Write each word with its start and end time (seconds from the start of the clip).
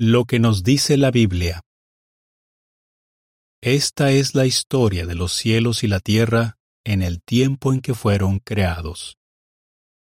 Lo 0.00 0.26
que 0.26 0.38
nos 0.38 0.62
dice 0.62 0.96
la 0.96 1.10
Biblia. 1.10 1.60
Esta 3.60 4.12
es 4.12 4.36
la 4.36 4.46
historia 4.46 5.06
de 5.06 5.16
los 5.16 5.32
cielos 5.32 5.82
y 5.82 5.88
la 5.88 5.98
tierra 5.98 6.56
en 6.84 7.02
el 7.02 7.20
tiempo 7.20 7.72
en 7.72 7.80
que 7.80 7.94
fueron 7.94 8.38
creados. 8.38 9.18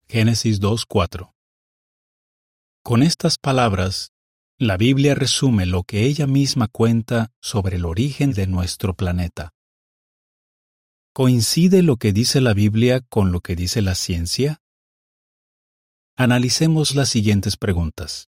Génesis 0.07 0.61
2.4 0.61 1.33
Con 2.83 3.01
estas 3.01 3.39
palabras, 3.39 4.11
la 4.59 4.77
Biblia 4.77 5.15
resume 5.15 5.65
lo 5.65 5.81
que 5.81 6.05
ella 6.05 6.27
misma 6.27 6.67
cuenta 6.67 7.31
sobre 7.41 7.77
el 7.77 7.85
origen 7.85 8.33
de 8.33 8.45
nuestro 8.45 8.93
planeta. 8.93 9.55
¿Coincide 11.11 11.81
lo 11.81 11.97
que 11.97 12.13
dice 12.13 12.39
la 12.39 12.53
Biblia 12.53 13.01
con 13.01 13.31
lo 13.31 13.39
que 13.39 13.55
dice 13.55 13.81
la 13.81 13.95
ciencia? 13.95 14.61
Analicemos 16.15 16.93
las 16.93 17.09
siguientes 17.09 17.57
preguntas. 17.57 18.30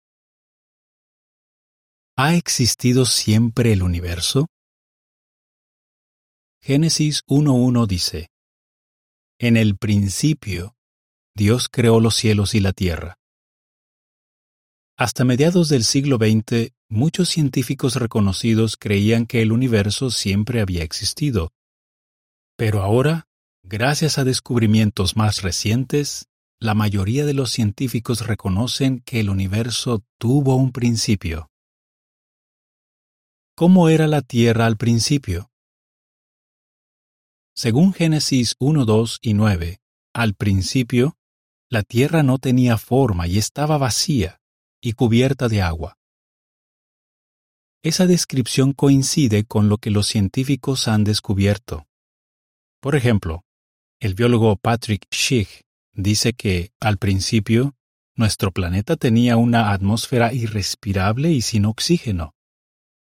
¿Ha 2.19 2.33
existido 2.33 3.05
siempre 3.05 3.73
el 3.73 3.83
universo? 3.83 4.47
Génesis 6.63 7.21
1.1 7.27 7.85
dice, 7.85 8.31
En 9.37 9.55
el 9.55 9.77
principio, 9.77 10.75
Dios 11.35 11.69
creó 11.71 11.99
los 11.99 12.15
cielos 12.15 12.55
y 12.55 12.59
la 12.59 12.73
tierra. 12.73 13.19
Hasta 14.97 15.25
mediados 15.25 15.69
del 15.69 15.83
siglo 15.83 16.17
XX, 16.17 16.71
muchos 16.89 17.29
científicos 17.29 17.97
reconocidos 17.97 18.77
creían 18.77 19.27
que 19.27 19.43
el 19.43 19.51
universo 19.51 20.09
siempre 20.09 20.59
había 20.59 20.81
existido. 20.81 21.51
Pero 22.55 22.81
ahora, 22.81 23.27
gracias 23.61 24.17
a 24.17 24.23
descubrimientos 24.23 25.17
más 25.17 25.43
recientes, 25.43 26.25
la 26.59 26.73
mayoría 26.73 27.27
de 27.27 27.35
los 27.35 27.51
científicos 27.51 28.25
reconocen 28.25 29.01
que 29.01 29.19
el 29.19 29.29
universo 29.29 30.03
tuvo 30.17 30.55
un 30.55 30.71
principio. 30.71 31.51
¿Cómo 33.59 33.89
era 33.89 34.05
la 34.05 34.21
Tierra 34.21 34.67
al 34.67 34.77
principio? 34.77 35.49
Según 37.55 37.91
Génesis 37.91 38.55
1, 38.59 38.85
2 38.85 39.17
y 39.19 39.33
9, 39.33 39.79
al 40.13 40.35
principio, 40.35 41.17
la 41.67 41.81
Tierra 41.81 42.21
no 42.21 42.37
tenía 42.37 42.77
forma 42.77 43.25
y 43.25 43.39
estaba 43.39 43.79
vacía 43.79 44.39
y 44.79 44.93
cubierta 44.93 45.47
de 45.47 45.63
agua. 45.63 45.97
Esa 47.81 48.05
descripción 48.05 48.73
coincide 48.73 49.43
con 49.43 49.69
lo 49.69 49.79
que 49.79 49.89
los 49.89 50.05
científicos 50.05 50.87
han 50.87 51.03
descubierto. 51.03 51.87
Por 52.79 52.95
ejemplo, 52.95 53.43
el 53.99 54.13
biólogo 54.13 54.55
Patrick 54.57 55.07
Schick 55.11 55.63
dice 55.93 56.33
que, 56.33 56.73
al 56.79 56.99
principio, 56.99 57.75
nuestro 58.15 58.51
planeta 58.51 58.97
tenía 58.97 59.35
una 59.35 59.71
atmósfera 59.71 60.31
irrespirable 60.31 61.31
y 61.31 61.41
sin 61.41 61.65
oxígeno 61.65 62.36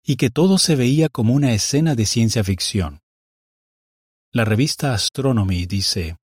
y 0.08 0.16
que 0.16 0.30
todo 0.30 0.56
se 0.56 0.76
veía 0.76 1.08
como 1.08 1.34
una 1.34 1.52
escena 1.52 1.96
de 1.96 2.06
ciencia 2.06 2.44
ficción. 2.44 3.00
La 4.32 4.44
revista 4.44 4.94
Astronomy 4.94 5.66
dice, 5.66 6.16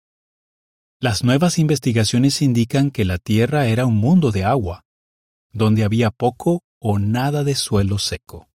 Las 1.00 1.24
nuevas 1.24 1.58
investigaciones 1.58 2.42
indican 2.42 2.90
que 2.90 3.06
la 3.06 3.16
Tierra 3.16 3.68
era 3.68 3.86
un 3.86 3.96
mundo 3.96 4.32
de 4.32 4.44
agua, 4.44 4.84
donde 5.50 5.82
había 5.82 6.10
poco 6.10 6.62
o 6.78 6.98
nada 6.98 7.42
de 7.42 7.54
suelo 7.54 7.98
seco. 7.98 8.48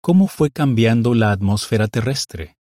¿Cómo 0.00 0.26
fue 0.26 0.50
cambiando 0.50 1.14
la 1.14 1.30
atmósfera 1.30 1.86
terrestre? 1.86 2.56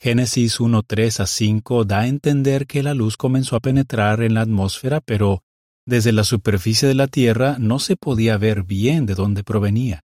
Génesis 0.00 0.58
1.3 0.58 1.20
a 1.20 1.26
5 1.26 1.84
da 1.84 2.00
a 2.00 2.06
entender 2.06 2.66
que 2.66 2.82
la 2.82 2.94
luz 2.94 3.18
comenzó 3.18 3.56
a 3.56 3.60
penetrar 3.60 4.22
en 4.22 4.34
la 4.34 4.40
atmósfera, 4.40 5.00
pero 5.00 5.43
desde 5.86 6.12
la 6.12 6.24
superficie 6.24 6.88
de 6.88 6.94
la 6.94 7.08
Tierra 7.08 7.56
no 7.58 7.78
se 7.78 7.96
podía 7.96 8.38
ver 8.38 8.62
bien 8.62 9.06
de 9.06 9.14
dónde 9.14 9.44
provenía. 9.44 10.00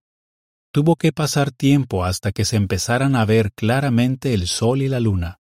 Tuvo 0.71 0.95
que 0.95 1.11
pasar 1.11 1.51
tiempo 1.51 2.05
hasta 2.05 2.31
que 2.31 2.45
se 2.45 2.55
empezaran 2.55 3.15
a 3.15 3.25
ver 3.25 3.51
claramente 3.53 4.33
el 4.33 4.47
Sol 4.47 4.81
y 4.81 4.87
la 4.87 4.99
Luna. 4.99 5.39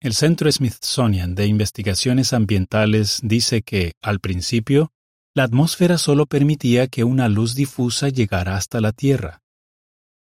El 0.00 0.12
Centro 0.14 0.50
Smithsonian 0.50 1.34
de 1.34 1.46
Investigaciones 1.46 2.32
Ambientales 2.32 3.20
dice 3.22 3.62
que, 3.62 3.92
al 4.02 4.20
principio, 4.20 4.92
la 5.34 5.44
atmósfera 5.44 5.98
solo 5.98 6.26
permitía 6.26 6.88
que 6.88 7.04
una 7.04 7.28
luz 7.28 7.54
difusa 7.54 8.08
llegara 8.08 8.56
hasta 8.56 8.80
la 8.80 8.92
Tierra. 8.92 9.40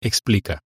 Explica. 0.02 0.62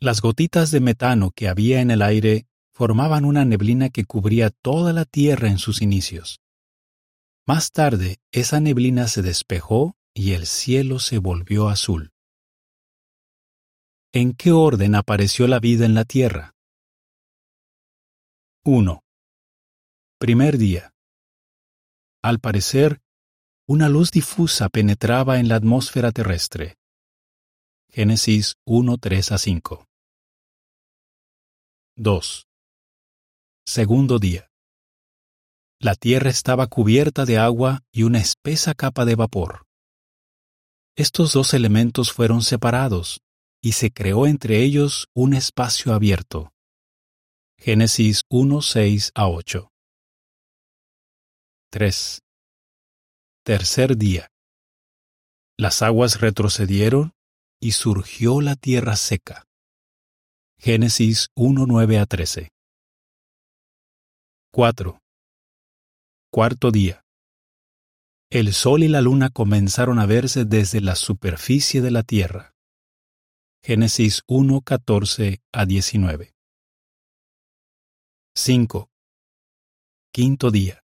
Las 0.00 0.20
gotitas 0.20 0.70
de 0.70 0.80
metano 0.80 1.30
que 1.30 1.48
había 1.48 1.80
en 1.80 1.90
el 1.90 2.02
aire 2.02 2.46
formaban 2.72 3.24
una 3.24 3.44
neblina 3.44 3.90
que 3.90 4.04
cubría 4.04 4.50
toda 4.50 4.92
la 4.92 5.04
Tierra 5.04 5.48
en 5.48 5.58
sus 5.58 5.80
inicios. 5.80 6.40
Más 7.46 7.72
tarde, 7.72 8.18
esa 8.30 8.60
neblina 8.60 9.08
se 9.08 9.20
despejó 9.20 9.96
y 10.14 10.34
el 10.34 10.46
cielo 10.46 11.00
se 11.00 11.18
volvió 11.18 11.68
azul. 11.68 12.12
¿En 14.12 14.32
qué 14.34 14.52
orden 14.52 14.94
apareció 14.94 15.48
la 15.48 15.58
vida 15.58 15.84
en 15.84 15.94
la 15.94 16.04
tierra? 16.04 16.54
1. 18.64 19.02
Primer 20.18 20.56
día. 20.56 20.94
Al 22.22 22.38
parecer, 22.38 23.00
una 23.66 23.88
luz 23.88 24.12
difusa 24.12 24.68
penetraba 24.68 25.40
en 25.40 25.48
la 25.48 25.56
atmósfera 25.56 26.12
terrestre. 26.12 26.76
Génesis 27.88 28.54
1, 28.64 28.98
3 28.98 29.32
a 29.32 29.38
5. 29.38 29.88
2. 31.96 32.46
Segundo 33.66 34.18
día. 34.20 34.51
La 35.82 35.96
tierra 35.96 36.30
estaba 36.30 36.68
cubierta 36.68 37.24
de 37.24 37.38
agua 37.38 37.82
y 37.90 38.04
una 38.04 38.20
espesa 38.20 38.72
capa 38.72 39.04
de 39.04 39.16
vapor. 39.16 39.66
Estos 40.94 41.32
dos 41.32 41.54
elementos 41.54 42.12
fueron 42.12 42.42
separados, 42.42 43.20
y 43.60 43.72
se 43.72 43.90
creó 43.90 44.28
entre 44.28 44.62
ellos 44.62 45.08
un 45.12 45.34
espacio 45.34 45.92
abierto. 45.92 46.52
Génesis 47.58 48.22
1, 48.28 48.62
6 48.62 49.10
a 49.16 49.26
8. 49.26 49.72
3. 51.70 52.20
Tercer 53.42 53.96
día. 53.96 54.28
Las 55.58 55.82
aguas 55.82 56.20
retrocedieron 56.20 57.10
y 57.60 57.72
surgió 57.72 58.40
la 58.40 58.54
tierra 58.54 58.94
seca. 58.94 59.48
Génesis 60.58 61.30
1, 61.34 61.66
9 61.66 61.98
a 61.98 62.06
13. 62.06 62.50
4. 64.52 65.01
Cuarto 66.34 66.70
día. 66.70 67.04
El 68.30 68.54
sol 68.54 68.84
y 68.84 68.88
la 68.88 69.02
luna 69.02 69.28
comenzaron 69.28 69.98
a 69.98 70.06
verse 70.06 70.46
desde 70.46 70.80
la 70.80 70.94
superficie 70.94 71.82
de 71.82 71.90
la 71.90 72.04
tierra. 72.04 72.54
Génesis 73.62 74.22
1, 74.28 74.62
14 74.62 75.42
a 75.52 75.66
19. 75.66 76.34
5. 78.34 78.90
Quinto 80.10 80.50
día. 80.50 80.82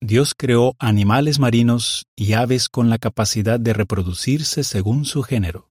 Dios 0.00 0.32
creó 0.34 0.74
animales 0.78 1.38
marinos 1.38 2.06
y 2.16 2.32
aves 2.32 2.70
con 2.70 2.88
la 2.88 2.96
capacidad 2.96 3.60
de 3.60 3.74
reproducirse 3.74 4.64
según 4.64 5.04
su 5.04 5.22
género. 5.22 5.70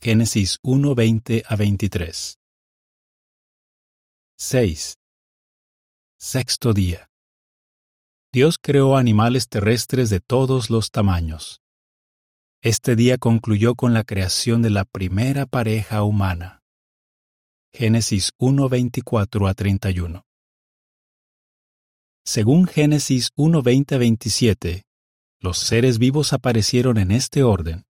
Génesis 0.00 0.60
1, 0.62 0.94
20 0.94 1.42
a 1.46 1.56
23. 1.56 2.38
6. 4.38 4.98
Sexto 6.18 6.72
día. 6.72 7.10
Dios 8.34 8.58
creó 8.60 8.96
animales 8.96 9.48
terrestres 9.48 10.10
de 10.10 10.18
todos 10.18 10.68
los 10.68 10.90
tamaños. 10.90 11.60
Este 12.62 12.96
día 12.96 13.16
concluyó 13.16 13.76
con 13.76 13.94
la 13.94 14.02
creación 14.02 14.60
de 14.60 14.70
la 14.70 14.84
primera 14.84 15.46
pareja 15.46 16.02
humana. 16.02 16.58
Génesis 17.72 18.32
1:24 18.40 19.48
a 19.48 19.54
31. 19.54 20.24
Según 22.24 22.66
Génesis 22.66 23.30
1:20 23.36 23.94
a 23.94 23.98
27, 23.98 24.82
los 25.38 25.58
seres 25.58 26.00
vivos 26.00 26.32
aparecieron 26.32 26.98
en 26.98 27.12
este 27.12 27.44
orden. 27.44 27.84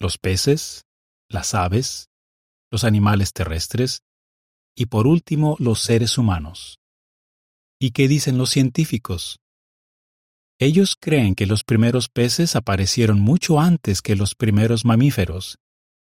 Los 0.00 0.18
peces, 0.18 0.86
las 1.28 1.54
aves, 1.54 2.08
los 2.72 2.82
animales 2.82 3.32
terrestres 3.32 4.02
y 4.74 4.86
por 4.86 5.06
último 5.06 5.54
los 5.60 5.82
seres 5.82 6.18
humanos. 6.18 6.80
¿Y 7.78 7.90
qué 7.90 8.08
dicen 8.08 8.38
los 8.38 8.48
científicos? 8.50 9.38
Ellos 10.58 10.96
creen 10.98 11.34
que 11.34 11.44
los 11.44 11.64
primeros 11.64 12.08
peces 12.08 12.56
aparecieron 12.56 13.20
mucho 13.20 13.60
antes 13.60 14.00
que 14.00 14.16
los 14.16 14.34
primeros 14.34 14.86
mamíferos 14.86 15.58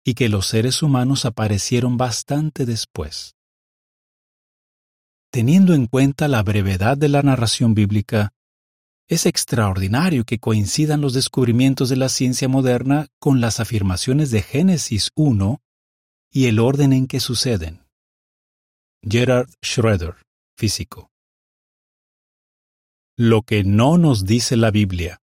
y 0.04 0.14
que 0.14 0.30
los 0.30 0.46
seres 0.46 0.84
humanos 0.84 1.26
aparecieron 1.26 1.98
bastante 1.98 2.66
después. 2.66 3.36
Teniendo 5.32 5.74
en 5.74 5.88
cuenta 5.88 6.28
la 6.28 6.44
brevedad 6.44 6.96
de 6.96 7.10
la 7.10 7.24
narración 7.24 7.74
bíblica, 7.74 8.34
es 9.08 9.26
extraordinario 9.26 10.26
que 10.26 10.40
coincidan 10.40 11.02
los 11.02 11.14
descubrimientos 11.14 11.90
de 11.90 11.96
la 11.96 12.10
ciencia 12.10 12.48
moderna 12.48 13.08
con 13.20 13.42
las 13.42 13.60
afirmaciones 13.60 14.30
de 14.30 14.44
Génesis 14.44 15.10
1 15.16 15.60
y 16.32 16.46
el 16.46 16.60
orden 16.60 16.94
en 16.94 17.08
que 17.08 17.20
suceden. 17.20 17.86
Gerard 19.02 19.50
Schroeder, 19.64 20.16
físico. 20.56 21.12
Lo 23.18 23.44
que 23.44 23.64
no 23.64 23.98
nos 23.98 24.26
dice 24.26 24.58
la 24.58 24.72
Biblia. 24.72 25.22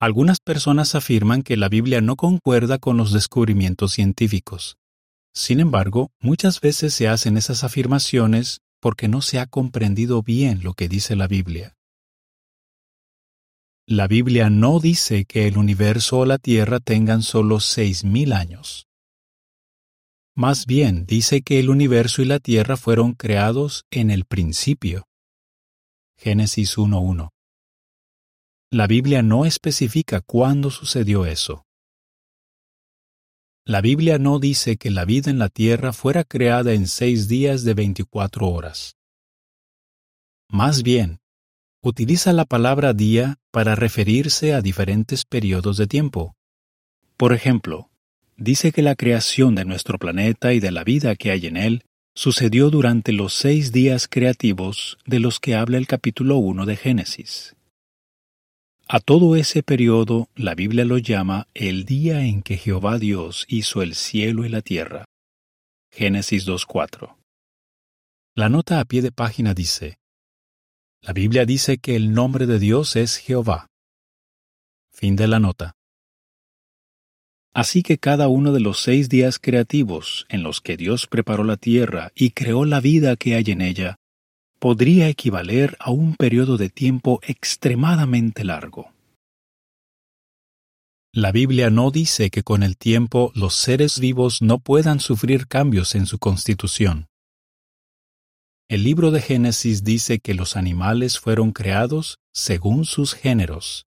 Algunas 0.00 0.40
personas 0.40 0.94
afirman 0.94 1.42
que 1.42 1.58
la 1.58 1.68
Biblia 1.68 2.00
no 2.00 2.16
concuerda 2.16 2.78
con 2.78 2.96
los 2.96 3.12
descubrimientos 3.12 3.92
científicos. 3.92 4.78
Sin 5.34 5.60
embargo, 5.60 6.10
muchas 6.18 6.62
veces 6.62 6.94
se 6.94 7.08
hacen 7.08 7.36
esas 7.36 7.62
afirmaciones 7.62 8.62
porque 8.80 9.06
no 9.06 9.20
se 9.20 9.38
ha 9.38 9.44
comprendido 9.44 10.22
bien 10.22 10.62
lo 10.62 10.72
que 10.72 10.88
dice 10.88 11.14
la 11.14 11.28
Biblia. 11.28 11.74
La 13.86 14.06
Biblia 14.06 14.48
no 14.48 14.80
dice 14.80 15.26
que 15.26 15.46
el 15.46 15.58
universo 15.58 16.20
o 16.20 16.24
la 16.24 16.38
Tierra 16.38 16.80
tengan 16.80 17.22
solo 17.22 17.58
mil 18.04 18.32
años. 18.32 18.86
Más 20.34 20.64
bien 20.64 21.04
dice 21.04 21.42
que 21.42 21.60
el 21.60 21.68
universo 21.68 22.22
y 22.22 22.24
la 22.24 22.38
Tierra 22.38 22.78
fueron 22.78 23.12
creados 23.12 23.84
en 23.90 24.10
el 24.10 24.24
principio. 24.24 25.04
Génesis 26.22 26.78
1.1. 26.78 27.30
La 28.70 28.86
Biblia 28.86 29.22
no 29.22 29.44
especifica 29.44 30.20
cuándo 30.20 30.70
sucedió 30.70 31.26
eso. 31.26 31.66
La 33.66 33.80
Biblia 33.80 34.20
no 34.20 34.38
dice 34.38 34.76
que 34.76 34.92
la 34.92 35.04
vida 35.04 35.32
en 35.32 35.40
la 35.40 35.48
tierra 35.48 35.92
fuera 35.92 36.22
creada 36.22 36.74
en 36.74 36.86
seis 36.86 37.26
días 37.26 37.64
de 37.64 37.74
24 37.74 38.48
horas. 38.48 38.94
Más 40.48 40.84
bien, 40.84 41.18
utiliza 41.82 42.32
la 42.32 42.44
palabra 42.44 42.92
día 42.92 43.40
para 43.50 43.74
referirse 43.74 44.54
a 44.54 44.60
diferentes 44.60 45.24
periodos 45.24 45.76
de 45.76 45.88
tiempo. 45.88 46.36
Por 47.16 47.32
ejemplo, 47.32 47.90
dice 48.36 48.70
que 48.70 48.82
la 48.82 48.94
creación 48.94 49.56
de 49.56 49.64
nuestro 49.64 49.98
planeta 49.98 50.52
y 50.52 50.60
de 50.60 50.70
la 50.70 50.84
vida 50.84 51.16
que 51.16 51.32
hay 51.32 51.48
en 51.48 51.56
él 51.56 51.84
sucedió 52.14 52.70
durante 52.70 53.12
los 53.12 53.34
seis 53.34 53.72
días 53.72 54.06
creativos 54.08 54.98
de 55.06 55.20
los 55.20 55.40
que 55.40 55.54
habla 55.54 55.78
el 55.78 55.86
capítulo 55.86 56.36
1 56.36 56.66
de 56.66 56.76
Génesis. 56.76 57.56
A 58.88 59.00
todo 59.00 59.36
ese 59.36 59.62
periodo 59.62 60.28
la 60.34 60.54
Biblia 60.54 60.84
lo 60.84 60.98
llama 60.98 61.46
el 61.54 61.84
día 61.84 62.24
en 62.26 62.42
que 62.42 62.58
Jehová 62.58 62.98
Dios 62.98 63.46
hizo 63.48 63.80
el 63.80 63.94
cielo 63.94 64.44
y 64.44 64.50
la 64.50 64.60
tierra. 64.60 65.06
Génesis 65.90 66.46
2.4. 66.46 67.16
La 68.34 68.48
nota 68.48 68.80
a 68.80 68.84
pie 68.84 69.02
de 69.02 69.12
página 69.12 69.54
dice, 69.54 69.98
La 71.00 71.12
Biblia 71.12 71.46
dice 71.46 71.78
que 71.78 71.96
el 71.96 72.12
nombre 72.12 72.46
de 72.46 72.58
Dios 72.58 72.96
es 72.96 73.16
Jehová. 73.16 73.66
Fin 74.90 75.16
de 75.16 75.28
la 75.28 75.38
nota. 75.38 75.72
Así 77.54 77.82
que 77.82 77.98
cada 77.98 78.28
uno 78.28 78.52
de 78.52 78.60
los 78.60 78.80
seis 78.80 79.08
días 79.10 79.38
creativos 79.38 80.26
en 80.30 80.42
los 80.42 80.60
que 80.60 80.76
Dios 80.76 81.06
preparó 81.06 81.44
la 81.44 81.58
tierra 81.58 82.10
y 82.14 82.30
creó 82.30 82.64
la 82.64 82.80
vida 82.80 83.16
que 83.16 83.34
hay 83.34 83.44
en 83.48 83.60
ella, 83.60 83.96
podría 84.58 85.08
equivaler 85.08 85.76
a 85.78 85.90
un 85.90 86.16
periodo 86.16 86.56
de 86.56 86.70
tiempo 86.70 87.20
extremadamente 87.22 88.44
largo. 88.44 88.92
La 91.12 91.30
Biblia 91.30 91.68
no 91.68 91.90
dice 91.90 92.30
que 92.30 92.42
con 92.42 92.62
el 92.62 92.78
tiempo 92.78 93.32
los 93.34 93.54
seres 93.54 94.00
vivos 94.00 94.40
no 94.40 94.58
puedan 94.58 94.98
sufrir 94.98 95.46
cambios 95.46 95.94
en 95.94 96.06
su 96.06 96.18
constitución. 96.18 97.08
El 98.66 98.84
libro 98.84 99.10
de 99.10 99.20
Génesis 99.20 99.84
dice 99.84 100.20
que 100.20 100.32
los 100.32 100.56
animales 100.56 101.18
fueron 101.18 101.52
creados 101.52 102.18
según 102.32 102.86
sus 102.86 103.12
géneros. 103.12 103.84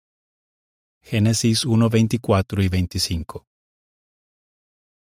Génesis 1.00 1.64
1, 1.64 1.88
24 1.88 2.60
y 2.60 2.68
25. 2.68 3.46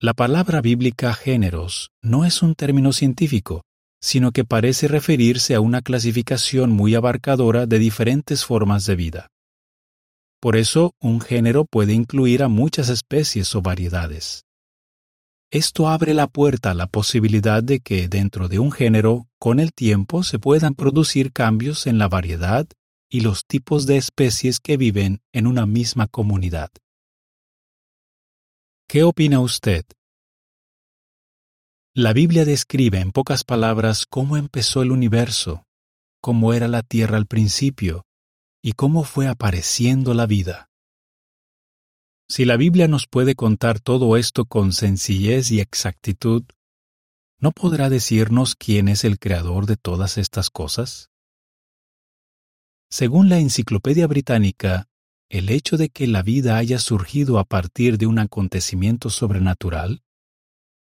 La 0.04 0.14
palabra 0.14 0.60
bíblica 0.60 1.14
géneros 1.14 1.92
no 2.02 2.24
es 2.24 2.42
un 2.42 2.56
término 2.56 2.92
científico, 2.92 3.62
sino 4.00 4.32
que 4.32 4.44
parece 4.44 4.88
referirse 4.88 5.54
a 5.54 5.60
una 5.60 5.80
clasificación 5.80 6.72
muy 6.72 6.96
abarcadora 6.96 7.66
de 7.66 7.78
diferentes 7.78 8.44
formas 8.44 8.84
de 8.84 8.96
vida. 8.96 9.28
Por 10.40 10.56
eso, 10.56 10.90
un 11.00 11.20
género 11.20 11.66
puede 11.66 11.92
incluir 11.92 12.42
a 12.42 12.48
muchas 12.48 12.88
especies 12.88 13.54
o 13.54 13.62
variedades. 13.62 14.42
Esto 15.52 15.88
abre 15.88 16.14
la 16.14 16.26
puerta 16.26 16.72
a 16.72 16.74
la 16.74 16.88
posibilidad 16.88 17.62
de 17.62 17.78
que 17.78 18.08
dentro 18.08 18.48
de 18.48 18.58
un 18.58 18.72
género, 18.72 19.28
con 19.38 19.60
el 19.60 19.72
tiempo, 19.72 20.24
se 20.24 20.40
puedan 20.40 20.74
producir 20.74 21.32
cambios 21.32 21.86
en 21.86 21.98
la 21.98 22.08
variedad 22.08 22.66
y 23.08 23.20
los 23.20 23.46
tipos 23.46 23.86
de 23.86 23.98
especies 23.98 24.58
que 24.58 24.76
viven 24.76 25.20
en 25.32 25.46
una 25.46 25.64
misma 25.64 26.08
comunidad. 26.08 26.70
¿Qué 28.92 29.04
opina 29.04 29.40
usted? 29.40 29.86
La 31.94 32.12
Biblia 32.12 32.44
describe 32.44 33.00
en 33.00 33.10
pocas 33.10 33.42
palabras 33.42 34.04
cómo 34.04 34.36
empezó 34.36 34.82
el 34.82 34.92
universo, 34.92 35.64
cómo 36.20 36.52
era 36.52 36.68
la 36.68 36.82
tierra 36.82 37.16
al 37.16 37.24
principio 37.24 38.04
y 38.62 38.72
cómo 38.72 39.04
fue 39.04 39.28
apareciendo 39.28 40.12
la 40.12 40.26
vida. 40.26 40.68
Si 42.28 42.44
la 42.44 42.58
Biblia 42.58 42.86
nos 42.86 43.06
puede 43.06 43.34
contar 43.34 43.80
todo 43.80 44.18
esto 44.18 44.44
con 44.44 44.74
sencillez 44.74 45.50
y 45.52 45.60
exactitud, 45.60 46.42
¿no 47.40 47.52
podrá 47.52 47.88
decirnos 47.88 48.56
quién 48.56 48.88
es 48.88 49.04
el 49.04 49.18
creador 49.18 49.64
de 49.64 49.78
todas 49.78 50.18
estas 50.18 50.50
cosas? 50.50 51.08
Según 52.90 53.30
la 53.30 53.38
Enciclopedia 53.38 54.06
Británica, 54.06 54.90
el 55.32 55.48
hecho 55.48 55.78
de 55.78 55.88
que 55.88 56.06
la 56.06 56.22
vida 56.22 56.58
haya 56.58 56.78
surgido 56.78 57.38
a 57.38 57.44
partir 57.44 57.96
de 57.96 58.06
un 58.06 58.18
acontecimiento 58.18 59.08
sobrenatural, 59.08 60.02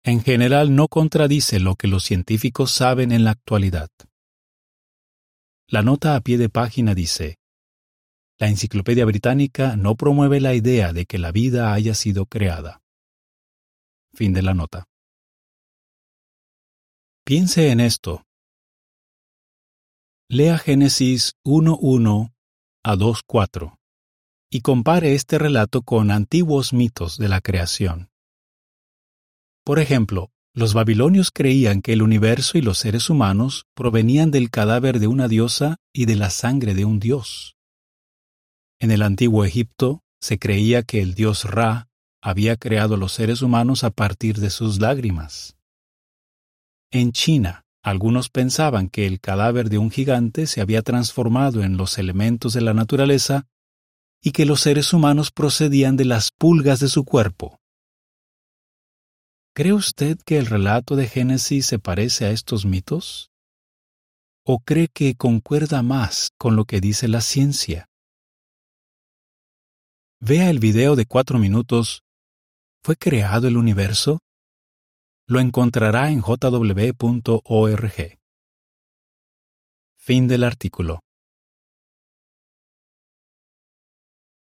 en 0.04 0.22
general 0.22 0.76
no 0.76 0.90
contradice 0.90 1.60
lo 1.60 1.76
que 1.76 1.88
los 1.88 2.04
científicos 2.04 2.72
saben 2.72 3.12
en 3.12 3.24
la 3.24 3.32
actualidad. 3.32 3.90
La 5.68 5.82
nota 5.82 6.16
a 6.16 6.22
pie 6.22 6.38
de 6.38 6.50
página 6.50 6.94
dice, 6.94 7.40
La 8.38 8.48
Enciclopedia 8.48 9.06
Británica 9.06 9.76
no 9.76 9.96
promueve 9.96 10.40
la 10.40 10.54
idea 10.54 10.94
de 10.94 11.08
que 11.08 11.18
la 11.18 11.32
vida 11.32 11.74
haya 11.74 11.96
sido 11.96 12.28
creada. 12.28 12.84
Fin 14.14 14.34
de 14.34 14.44
la 14.44 14.54
nota. 14.54 14.86
Piense 17.26 17.72
en 17.72 17.80
esto. 17.80 18.24
Lea 20.30 20.60
Génesis 20.60 21.34
1.1 21.44 22.32
a 22.84 22.96
2.4 22.96 23.77
y 24.50 24.62
compare 24.62 25.14
este 25.14 25.38
relato 25.38 25.82
con 25.82 26.12
antiguos 26.12 26.74
mitos 26.74 27.18
de 27.18 27.28
la 27.28 27.42
creación. 27.42 28.10
Por 29.64 29.80
ejemplo, 29.80 30.32
los 30.54 30.74
babilonios 30.74 31.30
creían 31.32 31.82
que 31.82 31.94
el 31.94 32.02
universo 32.02 32.58
y 32.58 32.62
los 32.62 32.80
seres 32.80 33.10
humanos 33.10 33.66
provenían 33.76 34.32
del 34.32 34.50
cadáver 34.50 35.00
de 35.00 35.08
una 35.08 35.28
diosa 35.28 35.78
y 35.94 36.06
de 36.06 36.16
la 36.16 36.30
sangre 36.30 36.74
de 36.74 36.86
un 36.86 37.00
dios. 37.00 37.58
En 38.80 38.92
el 38.92 39.02
antiguo 39.02 39.44
Egipto 39.46 40.04
se 40.20 40.40
creía 40.40 40.84
que 40.84 41.02
el 41.02 41.14
dios 41.14 41.44
Ra 41.44 41.90
había 42.22 42.58
creado 42.58 42.98
los 42.98 43.12
seres 43.12 43.42
humanos 43.42 43.84
a 43.84 43.92
partir 43.92 44.38
de 44.40 44.50
sus 44.50 44.80
lágrimas. 44.80 45.56
En 46.90 47.12
China, 47.12 47.66
algunos 47.84 48.30
pensaban 48.30 48.90
que 48.90 49.06
el 49.06 49.20
cadáver 49.20 49.70
de 49.70 49.78
un 49.78 49.92
gigante 49.92 50.48
se 50.48 50.62
había 50.62 50.82
transformado 50.82 51.62
en 51.62 51.78
los 51.78 51.98
elementos 51.98 52.54
de 52.54 52.62
la 52.62 52.74
naturaleza 52.74 53.48
y 54.22 54.32
que 54.32 54.46
los 54.46 54.62
seres 54.62 54.94
humanos 54.94 55.32
procedían 55.32 55.96
de 55.98 56.06
las 56.06 56.32
pulgas 56.32 56.80
de 56.80 56.88
su 56.88 57.06
cuerpo. 57.06 57.60
¿Cree 59.54 59.74
usted 59.74 60.18
que 60.26 60.38
el 60.38 60.46
relato 60.46 60.96
de 60.96 61.08
Génesis 61.08 61.66
se 61.66 61.80
parece 61.80 62.26
a 62.26 62.32
estos 62.32 62.66
mitos? 62.66 63.32
¿O 64.46 64.60
cree 64.60 64.88
que 64.88 65.16
concuerda 65.16 65.82
más 65.82 66.30
con 66.38 66.56
lo 66.56 66.66
que 66.66 66.80
dice 66.80 67.08
la 67.08 67.22
ciencia? 67.22 67.90
Vea 70.20 70.50
el 70.50 70.60
video 70.60 70.96
de 70.96 71.06
cuatro 71.06 71.38
minutos 71.40 72.04
¿Fue 72.88 72.96
creado 72.96 73.50
el 73.50 73.58
universo? 73.58 74.20
Lo 75.28 75.42
encontrará 75.42 76.10
en 76.10 76.22
jw.org. 76.22 78.18
Fin 79.98 80.28
del 80.30 80.44
artículo. 80.46 81.02